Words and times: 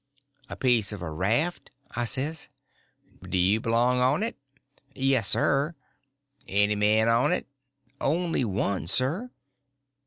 "A 0.49 0.55
piece 0.55 0.91
of 0.91 1.03
a 1.03 1.11
raft," 1.11 1.69
I 1.91 2.05
says. 2.05 2.47
"Do 3.21 3.37
you 3.37 3.59
belong 3.59 3.99
on 3.99 4.23
it?" 4.23 4.35
"Yes, 4.95 5.27
sir." 5.27 5.75
"Any 6.47 6.73
men 6.73 7.07
on 7.07 7.31
it?" 7.31 7.45
"Only 7.99 8.43
one, 8.43 8.87
sir." 8.87 9.29